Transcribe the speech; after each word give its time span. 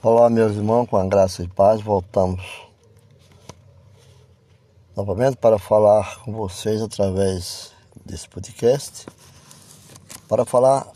Olá, 0.00 0.30
meus 0.30 0.54
irmãos, 0.54 0.88
com 0.88 0.96
a 0.96 1.04
graça 1.04 1.42
e 1.42 1.48
paz, 1.48 1.80
voltamos 1.80 2.40
novamente 4.94 5.36
para 5.36 5.58
falar 5.58 6.20
com 6.20 6.32
vocês 6.32 6.80
através 6.80 7.72
desse 8.06 8.28
podcast, 8.28 9.06
para 10.28 10.44
falar 10.44 10.86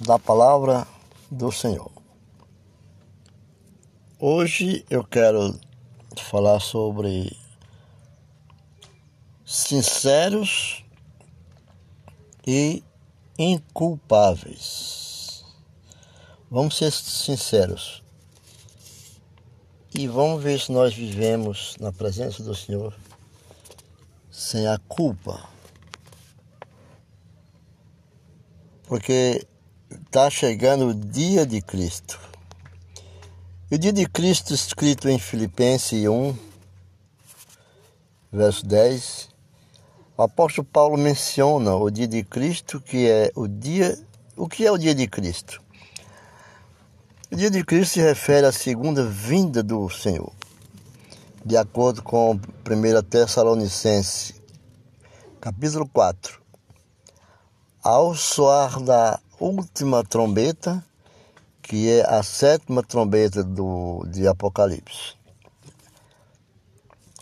da 0.00 0.18
palavra 0.18 0.84
do 1.30 1.52
Senhor. 1.52 1.88
Hoje 4.18 4.84
eu 4.90 5.04
quero 5.04 5.56
falar 6.16 6.58
sobre 6.58 7.38
sinceros 9.46 10.84
e 12.44 12.82
inculpáveis. 13.38 15.44
Vamos 16.50 16.76
ser 16.76 16.90
sinceros 16.90 18.02
e 19.98 20.06
vamos 20.06 20.40
ver 20.40 20.60
se 20.60 20.70
nós 20.70 20.94
vivemos 20.94 21.74
na 21.80 21.92
presença 21.92 22.40
do 22.40 22.54
Senhor 22.54 22.94
sem 24.30 24.64
a 24.68 24.78
culpa. 24.86 25.42
Porque 28.84 29.44
está 30.06 30.30
chegando 30.30 30.90
o 30.90 30.94
dia 30.94 31.44
de 31.44 31.60
Cristo. 31.60 32.16
E 33.68 33.74
o 33.74 33.78
dia 33.78 33.92
de 33.92 34.06
Cristo, 34.06 34.54
escrito 34.54 35.08
em 35.08 35.18
Filipenses 35.18 36.06
1, 36.06 36.32
verso 38.30 38.64
10, 38.64 39.30
o 40.16 40.22
apóstolo 40.22 40.64
Paulo 40.64 40.96
menciona 40.96 41.74
o 41.74 41.90
dia 41.90 42.06
de 42.06 42.22
Cristo, 42.22 42.80
que 42.80 43.08
é 43.08 43.32
o 43.34 43.48
dia. 43.48 43.98
O 44.36 44.46
que 44.48 44.64
é 44.64 44.70
o 44.70 44.78
dia 44.78 44.94
de 44.94 45.08
Cristo? 45.08 45.60
O 47.30 47.36
dia 47.36 47.50
de 47.50 47.62
Cristo 47.62 47.92
se 47.92 48.00
refere 48.00 48.46
à 48.46 48.52
segunda 48.52 49.04
vinda 49.04 49.62
do 49.62 49.86
Senhor, 49.90 50.32
de 51.44 51.58
acordo 51.58 52.02
com 52.02 52.32
1 52.32 53.02
Tessalonicense, 53.02 54.34
capítulo 55.38 55.86
4. 55.86 56.40
Ao 57.84 58.14
soar 58.14 58.80
da 58.80 59.20
última 59.38 60.02
trombeta, 60.02 60.82
que 61.60 61.90
é 61.90 62.08
a 62.08 62.22
sétima 62.22 62.82
trombeta 62.82 63.44
do, 63.44 64.06
de 64.10 64.26
Apocalipse. 64.26 65.14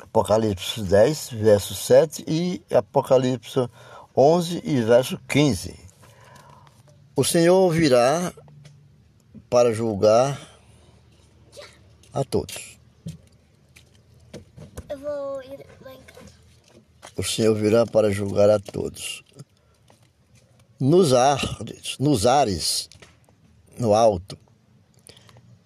Apocalipse 0.00 0.82
10, 0.82 1.30
verso 1.32 1.74
7 1.74 2.24
e 2.28 2.62
Apocalipse 2.72 3.68
11 4.16 4.62
e 4.64 4.80
verso 4.82 5.18
15. 5.26 5.74
O 7.16 7.24
Senhor 7.24 7.68
virá 7.72 8.32
para 9.56 9.72
julgar 9.72 10.38
a 12.12 12.22
todos. 12.22 12.78
Eu 14.86 14.98
vou 14.98 15.42
ir 15.44 15.64
lá 15.80 15.94
em 15.94 16.02
casa. 16.02 16.34
O 17.16 17.22
Senhor 17.22 17.54
virá 17.54 17.86
para 17.86 18.10
julgar 18.10 18.50
a 18.50 18.60
todos. 18.60 19.24
Nos 20.78 21.14
ares, 21.14 21.96
nos 21.98 22.26
ares, 22.26 22.90
no 23.78 23.94
alto, 23.94 24.36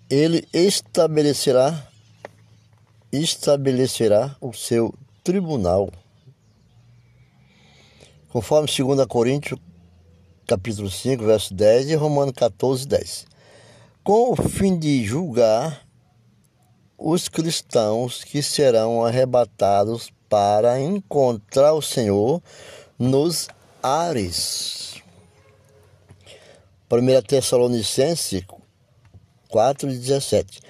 ele 0.09 0.47
estabelecerá 0.53 1.91
estabelecerá 3.11 4.37
o 4.41 4.53
seu 4.53 4.95
tribunal. 5.25 5.91
Conforme 8.29 8.69
2 8.69 9.05
Coríntios 9.09 9.59
capítulo 10.47 10.89
5, 10.89 11.25
verso 11.25 11.53
10 11.53 11.91
e 11.91 11.95
Romanos 11.97 12.35
14, 12.37 12.87
10 12.87 13.31
com 14.03 14.33
o 14.33 14.37
fim 14.37 14.79
de 14.79 15.05
julgar 15.05 15.87
os 16.97 17.29
cristãos 17.29 18.25
que 18.25 18.43
serão 18.43 19.05
arrebatados 19.05 20.13
para 20.29 20.81
encontrar 20.81 21.75
o 21.75 21.83
Senhor 21.83 22.43
nos 22.99 23.49
ares. 23.83 24.95
1 26.91 27.23
Tessalonicense 27.23 28.47
4,17 29.51 30.61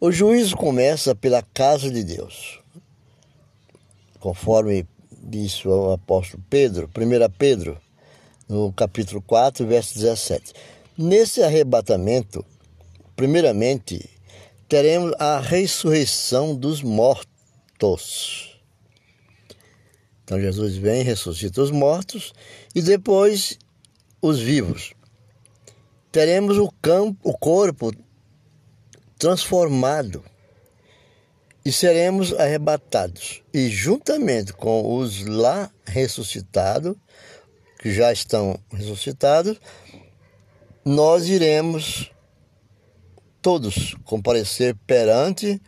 O 0.00 0.10
juízo 0.12 0.56
começa 0.56 1.14
pela 1.14 1.42
casa 1.42 1.90
de 1.90 2.04
Deus, 2.04 2.60
conforme 4.20 4.86
disse 5.10 5.66
o 5.66 5.92
apóstolo 5.92 6.42
Pedro, 6.48 6.88
1 6.96 7.30
Pedro, 7.36 7.80
no 8.48 8.72
capítulo 8.72 9.20
4, 9.22 9.66
verso 9.66 9.94
17. 9.94 10.52
Nesse 10.96 11.42
arrebatamento, 11.42 12.44
Primeiramente, 13.16 14.10
teremos 14.68 15.14
a 15.18 15.40
ressurreição 15.40 16.54
dos 16.54 16.82
mortos. 16.82 18.60
Então 20.22 20.38
Jesus 20.38 20.76
vem, 20.76 21.02
ressuscita 21.02 21.62
os 21.62 21.70
mortos 21.70 22.34
e 22.74 22.82
depois 22.82 23.58
os 24.20 24.38
vivos. 24.38 24.92
Teremos 26.12 26.58
o 26.58 26.70
campo, 26.82 27.18
o 27.22 27.36
corpo 27.36 27.90
transformado 29.18 30.22
e 31.64 31.72
seremos 31.72 32.32
arrebatados. 32.34 33.42
E 33.52 33.68
juntamente 33.68 34.52
com 34.52 34.98
os 34.98 35.24
lá 35.24 35.70
ressuscitados, 35.86 36.96
que 37.78 37.92
já 37.92 38.12
estão 38.12 38.58
ressuscitados, 38.70 39.60
nós 40.84 41.28
iremos 41.28 42.10
todos 43.46 43.94
comparecer 44.04 44.74
perante 44.88 45.62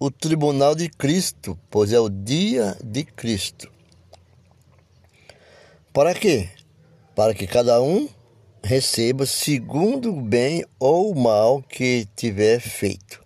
o 0.00 0.10
tribunal 0.10 0.74
de 0.74 0.88
Cristo, 0.88 1.56
pois 1.70 1.92
é 1.92 2.00
o 2.00 2.08
dia 2.08 2.76
de 2.82 3.04
Cristo. 3.04 3.70
Para 5.92 6.12
quê? 6.12 6.48
Para 7.14 7.32
que 7.32 7.46
cada 7.46 7.80
um 7.80 8.08
receba 8.64 9.26
segundo 9.26 10.12
o 10.12 10.20
bem 10.20 10.66
ou 10.76 11.12
o 11.12 11.14
mal 11.14 11.62
que 11.62 12.08
tiver 12.16 12.58
feito, 12.58 13.24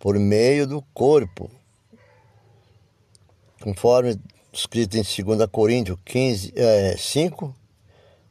por 0.00 0.18
meio 0.18 0.66
do 0.66 0.82
corpo. 0.92 1.48
Conforme 3.60 4.20
escrito 4.52 4.96
em 4.96 5.02
2 5.02 5.48
Coríntios 5.48 5.96
15, 6.04 6.54
é, 6.56 6.96
5, 6.98 7.54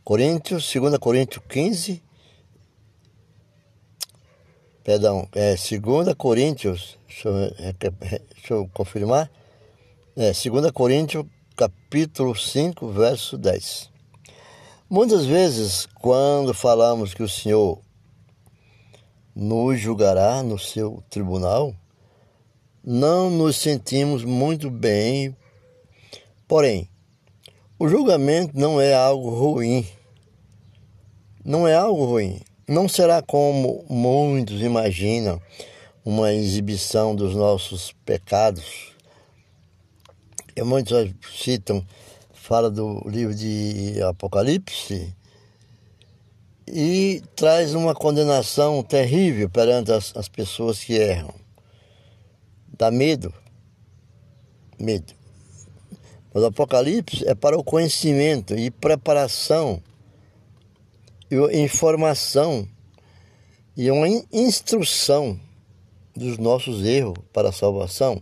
Coríntios, 0.03 0.69
2 0.73 0.97
Coríntios 0.97 1.41
15, 1.47 2.03
perdão, 4.83 5.27
é 5.33 5.55
2 5.55 6.13
Coríntios, 6.15 6.97
deixa 7.07 7.29
eu, 7.29 7.51
deixa 8.33 8.53
eu 8.53 8.69
confirmar, 8.73 9.31
é 10.15 10.31
2 10.31 10.71
Coríntios 10.71 11.25
capítulo 11.55 12.35
5, 12.35 12.87
verso 12.89 13.37
10. 13.37 13.89
Muitas 14.89 15.25
vezes, 15.25 15.87
quando 16.01 16.53
falamos 16.53 17.13
que 17.13 17.23
o 17.23 17.29
Senhor 17.29 17.79
nos 19.35 19.79
julgará 19.79 20.43
no 20.43 20.59
seu 20.59 21.03
tribunal, 21.09 21.73
não 22.83 23.29
nos 23.29 23.57
sentimos 23.57 24.23
muito 24.23 24.69
bem, 24.69 25.35
porém, 26.47 26.89
o 27.77 27.87
julgamento 27.87 28.59
não 28.59 28.81
é 28.81 28.93
algo 28.93 29.29
ruim. 29.29 29.87
Não 31.43 31.67
é 31.67 31.73
algo 31.73 32.05
ruim. 32.05 32.39
Não 32.71 32.87
será 32.87 33.21
como 33.21 33.83
muitos 33.89 34.61
imaginam 34.61 35.41
uma 36.05 36.31
exibição 36.31 37.13
dos 37.13 37.35
nossos 37.35 37.91
pecados. 38.05 38.93
E 40.55 40.63
muitos 40.63 41.13
citam, 41.37 41.85
fala 42.31 42.71
do 42.71 43.03
livro 43.09 43.35
de 43.35 44.01
Apocalipse 44.03 45.13
e 46.65 47.21
traz 47.35 47.75
uma 47.75 47.93
condenação 47.93 48.81
terrível 48.81 49.49
perante 49.49 49.91
as, 49.91 50.15
as 50.15 50.29
pessoas 50.29 50.81
que 50.81 50.93
erram. 50.93 51.33
Dá 52.69 52.89
medo. 52.89 53.33
Medo. 54.79 55.13
Mas 56.33 56.41
o 56.41 56.45
Apocalipse 56.45 57.27
é 57.27 57.35
para 57.35 57.59
o 57.59 57.65
conhecimento 57.65 58.57
e 58.57 58.71
preparação 58.71 59.83
informação 61.53 62.67
e 63.75 63.89
uma 63.89 64.07
instrução 64.31 65.39
dos 66.15 66.37
nossos 66.37 66.83
erros 66.85 67.17
para 67.31 67.49
a 67.49 67.53
salvação. 67.53 68.21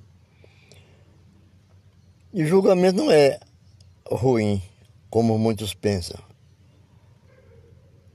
E 2.32 2.44
o 2.44 2.48
julgamento 2.48 2.98
não 2.98 3.12
é 3.12 3.40
ruim, 4.12 4.62
como 5.10 5.38
muitos 5.40 5.74
pensam. 5.74 6.20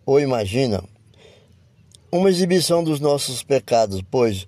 Ou 0.06 0.20
imaginam 0.20 0.86
uma 2.12 2.30
exibição 2.30 2.84
dos 2.84 3.00
nossos 3.00 3.42
pecados, 3.42 4.00
pois 4.08 4.46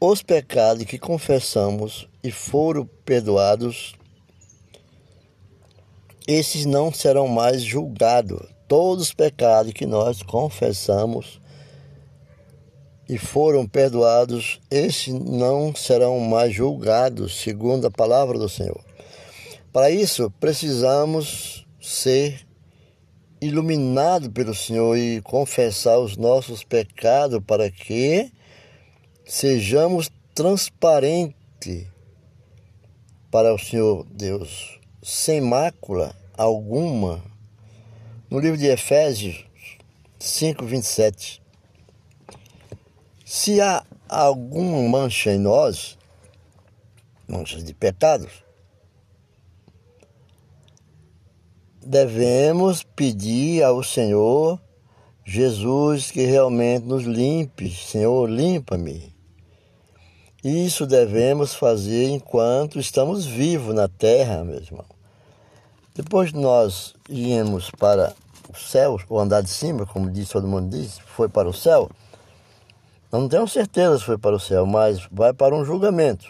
os 0.00 0.22
pecados 0.22 0.84
que 0.84 0.98
confessamos 0.98 2.08
e 2.22 2.32
foram 2.32 2.84
perdoados, 3.04 3.94
esses 6.26 6.66
não 6.66 6.92
serão 6.92 7.28
mais 7.28 7.62
julgados 7.62 8.55
todos 8.68 9.04
os 9.04 9.14
pecados 9.14 9.72
que 9.72 9.86
nós 9.86 10.22
confessamos 10.22 11.40
e 13.08 13.16
foram 13.16 13.66
perdoados, 13.66 14.60
esses 14.70 15.14
não 15.14 15.74
serão 15.74 16.18
mais 16.20 16.52
julgados, 16.52 17.40
segundo 17.40 17.86
a 17.86 17.90
palavra 17.90 18.38
do 18.38 18.48
Senhor. 18.48 18.80
Para 19.72 19.90
isso, 19.90 20.30
precisamos 20.40 21.66
ser 21.80 22.46
iluminados 23.40 24.28
pelo 24.28 24.54
Senhor 24.54 24.96
e 24.96 25.20
confessar 25.22 25.98
os 25.98 26.16
nossos 26.16 26.64
pecados 26.64 27.40
para 27.46 27.70
que 27.70 28.32
sejamos 29.24 30.10
transparentes 30.34 31.86
para 33.30 33.54
o 33.54 33.58
Senhor 33.58 34.04
Deus, 34.10 34.80
sem 35.02 35.40
mácula 35.40 36.14
alguma. 36.36 37.22
No 38.28 38.40
livro 38.40 38.58
de 38.58 38.66
Efésios 38.66 39.44
5, 40.18 40.64
27. 40.64 41.40
Se 43.24 43.60
há 43.60 43.84
alguma 44.08 44.82
mancha 44.88 45.30
em 45.30 45.38
nós, 45.38 45.96
manchas 47.28 47.62
de 47.62 47.72
pecados, 47.72 48.42
devemos 51.80 52.82
pedir 52.82 53.62
ao 53.62 53.84
Senhor 53.84 54.60
Jesus 55.24 56.10
que 56.10 56.26
realmente 56.26 56.84
nos 56.84 57.04
limpe. 57.04 57.70
Senhor, 57.70 58.28
limpa-me. 58.28 59.14
Isso 60.42 60.84
devemos 60.84 61.54
fazer 61.54 62.08
enquanto 62.08 62.80
estamos 62.80 63.24
vivos 63.24 63.72
na 63.72 63.86
terra, 63.86 64.42
meu 64.42 64.56
irmão. 64.56 64.95
Depois 65.96 66.30
nós 66.30 66.94
íamos 67.08 67.70
para 67.70 68.14
o 68.50 68.54
céu, 68.54 69.00
ou 69.08 69.18
andar 69.18 69.40
de 69.40 69.48
cima, 69.48 69.86
como 69.86 70.10
diz 70.10 70.28
todo 70.28 70.46
mundo 70.46 70.68
diz, 70.68 70.98
foi 70.98 71.26
para 71.26 71.48
o 71.48 71.54
céu. 71.54 71.90
Não 73.10 73.26
tenho 73.26 73.48
certeza 73.48 73.98
se 73.98 74.04
foi 74.04 74.18
para 74.18 74.36
o 74.36 74.40
céu, 74.40 74.66
mas 74.66 75.08
vai 75.10 75.32
para 75.32 75.54
um 75.54 75.64
julgamento. 75.64 76.26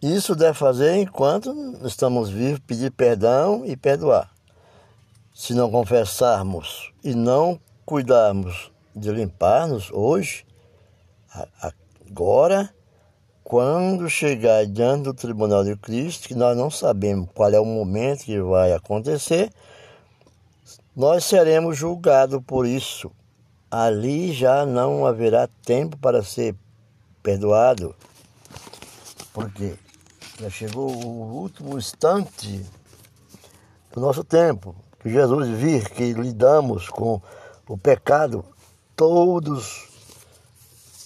Isso 0.00 0.36
deve 0.36 0.54
fazer 0.54 0.94
enquanto 0.94 1.52
estamos 1.84 2.30
vivos, 2.30 2.60
pedir 2.60 2.92
perdão 2.92 3.66
e 3.66 3.76
perdoar. 3.76 4.30
Se 5.34 5.52
não 5.52 5.68
confessarmos 5.68 6.92
e 7.02 7.16
não 7.16 7.58
cuidarmos 7.84 8.70
de 8.94 9.10
limpar-nos 9.10 9.90
hoje, 9.90 10.46
agora, 12.08 12.72
quando 13.48 14.10
chegar 14.10 14.66
diante 14.66 15.04
do 15.04 15.14
tribunal 15.14 15.62
de 15.62 15.76
Cristo, 15.76 16.26
que 16.26 16.34
nós 16.34 16.56
não 16.56 16.68
sabemos 16.68 17.28
qual 17.32 17.48
é 17.52 17.60
o 17.60 17.64
momento 17.64 18.24
que 18.24 18.40
vai 18.40 18.72
acontecer, 18.72 19.52
nós 20.96 21.24
seremos 21.24 21.78
julgados 21.78 22.42
por 22.44 22.66
isso. 22.66 23.08
Ali 23.70 24.32
já 24.32 24.66
não 24.66 25.06
haverá 25.06 25.48
tempo 25.64 25.96
para 25.96 26.24
ser 26.24 26.56
perdoado, 27.22 27.94
porque 29.32 29.74
já 30.40 30.50
chegou 30.50 30.90
o 30.90 31.36
último 31.36 31.78
instante 31.78 32.66
do 33.92 34.00
nosso 34.00 34.24
tempo, 34.24 34.74
que 34.98 35.08
Jesus 35.08 35.48
vir 35.50 35.88
que 35.90 36.12
lidamos 36.14 36.88
com 36.88 37.22
o 37.68 37.78
pecado, 37.78 38.44
todos, 38.96 39.88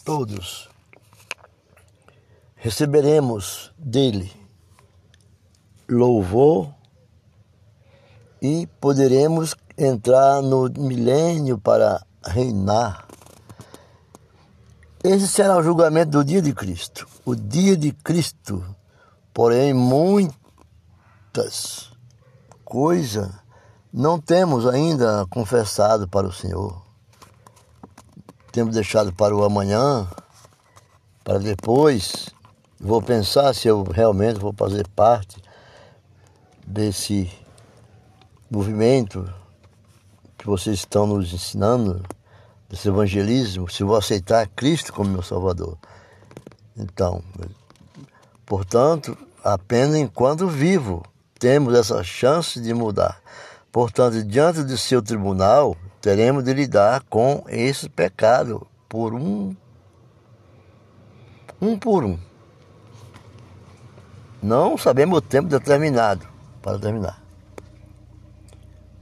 todos 0.02 0.69
receberemos 2.60 3.72
dele 3.78 4.30
louvor 5.88 6.72
e 8.40 8.66
poderemos 8.80 9.56
entrar 9.76 10.42
no 10.42 10.70
milênio 10.76 11.58
para 11.58 12.04
reinar. 12.24 13.08
Esse 15.02 15.26
será 15.26 15.56
o 15.56 15.62
julgamento 15.62 16.10
do 16.10 16.22
dia 16.24 16.42
de 16.42 16.52
Cristo. 16.52 17.08
O 17.24 17.34
dia 17.34 17.74
de 17.74 17.92
Cristo, 17.92 18.62
porém, 19.32 19.72
muitas 19.72 20.30
coisas 22.62 23.30
não 23.90 24.20
temos 24.20 24.66
ainda 24.66 25.26
confessado 25.30 26.06
para 26.06 26.26
o 26.26 26.32
Senhor. 26.32 26.82
Temos 28.52 28.74
deixado 28.74 29.14
para 29.14 29.34
o 29.34 29.44
amanhã, 29.44 30.06
para 31.24 31.38
depois. 31.38 32.28
Vou 32.82 33.02
pensar 33.02 33.54
se 33.54 33.68
eu 33.68 33.82
realmente 33.82 34.40
vou 34.40 34.54
fazer 34.56 34.88
parte 34.88 35.36
desse 36.66 37.30
movimento 38.50 39.30
que 40.38 40.46
vocês 40.46 40.78
estão 40.78 41.06
nos 41.06 41.30
ensinando, 41.34 42.02
desse 42.70 42.88
evangelismo, 42.88 43.68
se 43.68 43.84
vou 43.84 43.96
aceitar 43.96 44.48
Cristo 44.48 44.94
como 44.94 45.10
meu 45.10 45.22
Salvador. 45.22 45.76
Então, 46.74 47.22
portanto, 48.46 49.14
apenas 49.44 49.96
enquanto 49.96 50.48
vivo 50.48 51.02
temos 51.38 51.74
essa 51.74 52.02
chance 52.02 52.58
de 52.58 52.72
mudar. 52.72 53.20
Portanto, 53.70 54.24
diante 54.24 54.62
do 54.62 54.78
seu 54.78 55.02
tribunal, 55.02 55.76
teremos 56.00 56.44
de 56.44 56.54
lidar 56.54 57.02
com 57.10 57.44
esse 57.46 57.90
pecado 57.90 58.66
por 58.88 59.12
um 59.12 59.54
um 61.60 61.78
por 61.78 62.04
um. 62.04 62.29
Não 64.42 64.78
sabemos 64.78 65.18
o 65.18 65.20
tempo 65.20 65.48
determinado 65.48 66.26
para 66.62 66.78
terminar. 66.78 67.22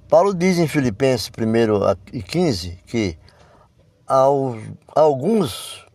Paulo 0.08 0.34
diz 0.34 0.58
em 0.58 0.66
Filipenses 0.66 1.30
1 1.30 2.16
e 2.16 2.22
15 2.22 2.78
que 2.86 3.18
alguns 4.94 5.86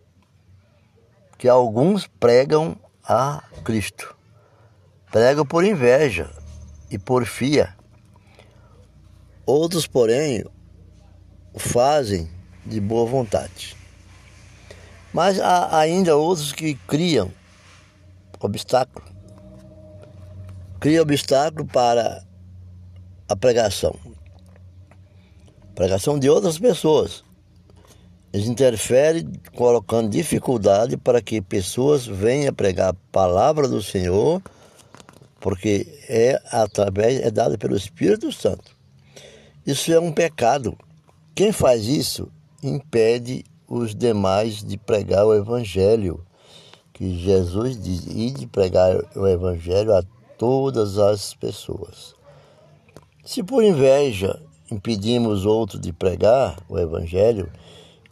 que 1.38 1.50
alguns 1.50 2.08
pregam 2.08 2.78
a 3.04 3.44
Cristo. 3.66 4.16
Pregam 5.12 5.46
por 5.46 5.66
inveja 5.66 6.32
e 6.90 6.98
porfia. 6.98 7.76
Outros, 9.46 9.86
porém, 9.86 10.46
o 11.52 11.60
fazem 11.60 12.30
de 12.66 12.80
boa 12.80 13.06
vontade. 13.06 13.76
Mas 15.12 15.38
há 15.40 15.78
ainda 15.78 16.16
outros 16.16 16.54
que 16.54 16.76
criam 16.88 17.30
obstáculo. 18.40 19.13
Criam 20.84 21.04
obstáculo 21.04 21.66
para 21.66 22.26
a 23.30 23.38
pregação. 23.38 23.96
Pregação 25.74 26.20
de 26.20 26.30
outras 26.30 26.60
pessoas. 26.60 27.24
Eles 28.34 28.48
interferem 28.48 29.32
colocando 29.56 30.10
dificuldade 30.10 30.98
para 30.98 31.22
que 31.22 31.42
pessoas 31.42 32.06
venham 32.06 32.54
pregar 32.54 32.90
a 32.90 32.98
palavra 33.14 33.66
do 33.66 33.82
Senhor, 33.82 34.42
porque 35.40 35.88
é 36.10 36.42
através 36.52 37.22
é 37.22 37.32
dada 37.32 37.58
pelo 37.58 37.78
Espírito 37.78 38.30
Santo. 38.34 38.76
Isso 39.66 39.90
é 39.90 39.98
um 40.02 40.12
pecado. 40.12 40.78
Quem 41.34 41.54
faz 41.54 41.86
isso 41.86 42.30
impede 42.62 43.46
os 43.70 43.96
demais 43.96 44.62
de 44.62 44.78
pregar 44.78 45.26
o 45.26 45.34
evangelho, 45.34 46.22
que 46.92 47.18
Jesus 47.20 47.82
diz, 47.82 48.04
de 48.34 48.48
pregar 48.48 48.98
o 49.16 49.26
evangelho 49.26 49.96
a 49.96 50.04
todas 50.38 50.98
as 50.98 51.34
pessoas. 51.34 52.16
Se 53.26 53.42
por 53.42 53.64
inveja 53.64 54.40
impedimos 54.70 55.46
outro 55.46 55.80
de 55.80 55.94
pregar 55.94 56.58
o 56.68 56.78
Evangelho, 56.78 57.52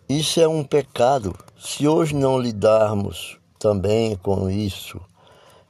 isso 0.07 0.39
é 0.39 0.47
um 0.47 0.63
pecado. 0.63 1.35
Se 1.59 1.87
hoje 1.87 2.15
não 2.15 2.37
lidarmos 2.37 3.39
também 3.57 4.15
com 4.15 4.49
isso, 4.49 4.99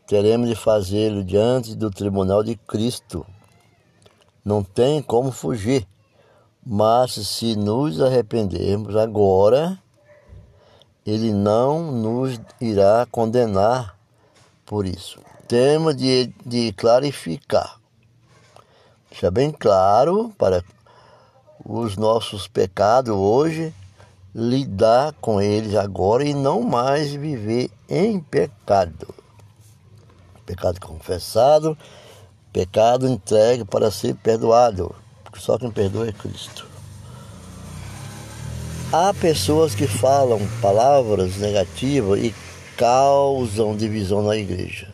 teremos 0.07 0.49
de 0.49 0.55
fazê-lo 0.55 1.23
diante 1.23 1.75
do 1.75 1.89
tribunal 1.89 2.43
de 2.43 2.55
Cristo. 2.55 3.25
Não 4.43 4.63
tem 4.63 5.01
como 5.01 5.31
fugir. 5.31 5.87
Mas 6.65 7.13
se 7.13 7.55
nos 7.55 7.99
arrependermos 7.99 8.95
agora, 8.95 9.79
ele 11.05 11.31
não 11.31 11.91
nos 11.91 12.39
irá 12.59 13.07
condenar 13.09 13.97
por 14.65 14.85
isso. 14.85 15.19
Temos 15.51 15.97
de, 15.97 16.33
de 16.45 16.71
clarificar 16.71 17.77
Deixa 19.09 19.29
bem 19.29 19.51
claro 19.51 20.33
para 20.37 20.63
os 21.65 21.97
nossos 21.97 22.47
pecados 22.47 23.13
hoje, 23.13 23.73
lidar 24.33 25.11
com 25.19 25.41
eles 25.41 25.75
agora 25.75 26.23
e 26.23 26.33
não 26.33 26.61
mais 26.61 27.11
viver 27.11 27.69
em 27.89 28.17
pecado. 28.21 29.13
Pecado 30.45 30.79
confessado, 30.79 31.77
pecado 32.53 33.05
entregue 33.05 33.65
para 33.65 33.91
ser 33.91 34.15
perdoado, 34.15 34.95
porque 35.21 35.41
só 35.41 35.57
quem 35.57 35.69
perdoa 35.69 36.07
é 36.07 36.13
Cristo. 36.13 36.65
Há 38.93 39.13
pessoas 39.15 39.75
que 39.75 39.85
falam 39.85 40.39
palavras 40.61 41.35
negativas 41.35 42.23
e 42.23 42.33
causam 42.77 43.75
divisão 43.75 44.23
na 44.23 44.37
igreja 44.37 44.90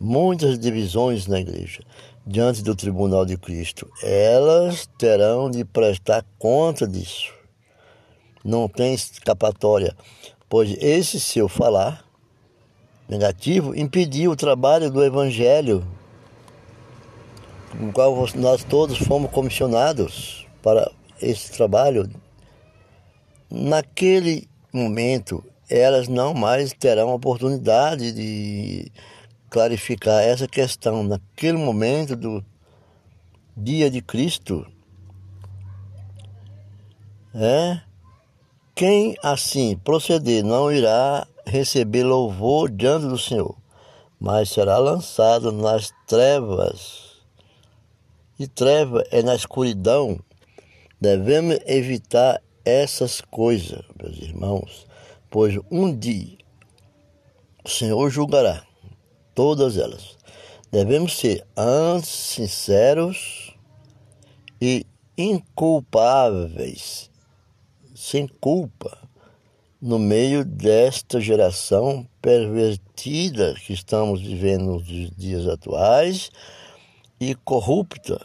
muitas 0.00 0.58
divisões 0.58 1.26
na 1.26 1.40
igreja 1.40 1.82
diante 2.26 2.62
do 2.62 2.74
tribunal 2.74 3.24
de 3.24 3.36
Cristo. 3.36 3.88
Elas 4.02 4.88
terão 4.98 5.50
de 5.50 5.64
prestar 5.64 6.24
conta 6.38 6.86
disso. 6.86 7.32
não 8.44 8.68
tem 8.68 8.94
escapatória, 8.94 9.96
pois 10.48 10.76
esse 10.80 11.18
seu 11.18 11.48
falar 11.48 12.04
negativo 13.08 13.74
impediu 13.76 14.32
o 14.32 14.36
trabalho 14.36 14.90
do 14.90 15.04
Evangelho, 15.04 15.86
com 17.70 17.88
o 17.88 17.92
qual 17.92 18.28
nós 18.36 18.64
todos 18.64 18.98
fomos 18.98 19.30
comissionados 19.30 20.46
para 20.62 20.90
esse 21.20 21.52
trabalho. 21.52 22.08
Naquele 23.50 24.48
momento, 24.72 25.44
elas 25.68 26.08
não 26.08 26.34
mais 26.34 26.72
terão 26.72 27.12
oportunidade 27.12 28.12
de 28.12 28.90
clarificar 29.56 30.22
essa 30.22 30.46
questão. 30.46 31.02
Naquele 31.02 31.56
momento 31.56 32.14
do 32.14 32.44
dia 33.56 33.90
de 33.90 34.02
Cristo, 34.02 34.66
é, 37.34 37.80
quem 38.74 39.16
assim 39.22 39.74
proceder 39.82 40.44
não 40.44 40.70
irá 40.70 41.26
receber 41.46 42.04
louvor 42.04 42.70
diante 42.70 43.06
do 43.06 43.16
Senhor, 43.16 43.56
mas 44.20 44.50
será 44.50 44.76
lançado 44.76 45.50
nas 45.50 45.90
trevas. 46.06 47.16
E 48.38 48.46
treva 48.46 49.02
é 49.10 49.22
na 49.22 49.34
escuridão. 49.34 50.20
Devemos 51.00 51.58
evitar 51.64 52.42
essas 52.62 53.22
coisas, 53.22 53.82
meus 53.98 54.18
irmãos, 54.18 54.86
pois 55.30 55.58
um 55.70 55.96
dia 55.96 56.36
o 57.64 57.70
Senhor 57.70 58.10
julgará 58.10 58.65
todas 59.36 59.76
elas. 59.76 60.16
Devemos 60.72 61.16
ser 61.16 61.46
sinceros 62.02 63.54
e 64.60 64.84
inculpáveis, 65.16 67.08
sem 67.94 68.26
culpa, 68.26 68.98
no 69.80 69.98
meio 69.98 70.44
desta 70.44 71.20
geração 71.20 72.08
pervertida 72.20 73.54
que 73.54 73.72
estamos 73.72 74.20
vivendo 74.20 74.64
nos 74.64 74.84
dias 75.16 75.46
atuais 75.46 76.30
e 77.20 77.34
corrupta, 77.34 78.18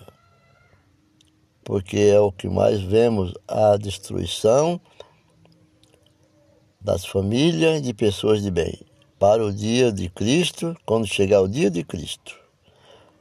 porque 1.64 1.98
é 1.98 2.20
o 2.20 2.32
que 2.32 2.48
mais 2.48 2.82
vemos 2.82 3.34
a 3.48 3.78
destruição 3.78 4.80
das 6.80 7.06
famílias 7.06 7.80
e 7.80 7.82
de 7.82 7.94
pessoas 7.94 8.42
de 8.42 8.50
bem. 8.50 8.91
Para 9.22 9.46
o 9.46 9.54
dia 9.54 9.92
de 9.92 10.10
Cristo, 10.10 10.76
quando 10.84 11.06
chegar 11.06 11.42
o 11.42 11.48
dia 11.48 11.70
de 11.70 11.84
Cristo, 11.84 12.36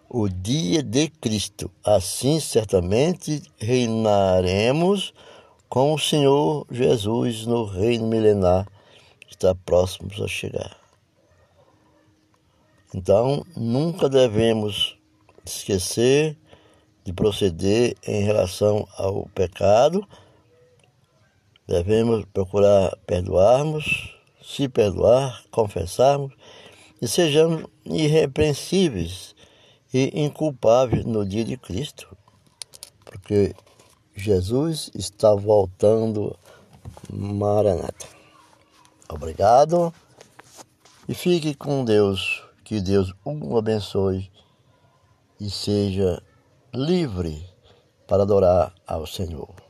o 0.09 0.31
dia 0.31 0.83
de 0.83 1.11
Cristo, 1.11 1.71
assim 1.85 2.41
certamente 2.41 3.43
reinaremos 3.59 5.13
com 5.69 5.93
o 5.93 5.99
Senhor 5.99 6.67
Jesus 6.71 7.45
no 7.45 7.67
reino 7.67 8.07
milenar 8.07 8.67
que 9.27 9.35
está 9.35 9.55
próximo 9.55 10.09
a 10.25 10.27
chegar. 10.27 10.75
Então, 12.95 13.45
nunca 13.55 14.09
devemos 14.09 14.97
esquecer 15.45 16.35
de 17.05 17.13
proceder 17.13 17.95
em 18.07 18.23
relação 18.23 18.89
ao 18.97 19.29
pecado. 19.35 20.03
Devemos 21.69 22.25
procurar 22.33 22.97
perdoarmos, 23.07 24.19
se 24.51 24.69
perdoar, 24.69 25.45
confessarmos 25.51 26.33
e 27.01 27.07
sejamos 27.07 27.67
irrepreensíveis 27.85 29.35
e 29.95 30.25
inculpáveis 30.25 31.05
no 31.05 31.25
dia 31.25 31.45
de 31.45 31.57
Cristo, 31.57 32.17
porque 33.05 33.55
Jesus 34.15 34.91
está 34.95 35.35
voltando, 35.35 36.37
Maranata. 37.13 38.07
Obrigado 39.09 39.95
e 41.09 41.15
fique 41.15 41.55
com 41.55 41.85
Deus, 41.85 42.43
que 42.65 42.81
Deus 42.81 43.15
o 43.25 43.57
abençoe 43.57 44.31
e 45.39 45.49
seja 45.49 46.23
livre 46.75 47.49
para 48.07 48.25
adorar 48.25 48.75
ao 48.87 49.07
Senhor. 49.07 49.61